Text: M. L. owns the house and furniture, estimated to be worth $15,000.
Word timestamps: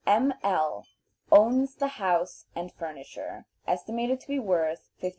M. 0.07 0.33
L. 0.41 0.87
owns 1.31 1.75
the 1.75 1.99
house 2.01 2.47
and 2.55 2.71
furniture, 2.71 3.45
estimated 3.67 4.19
to 4.21 4.27
be 4.29 4.39
worth 4.39 4.89
$15,000. 4.99 5.09